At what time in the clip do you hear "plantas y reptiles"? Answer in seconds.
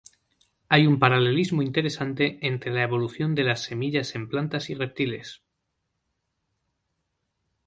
4.29-5.43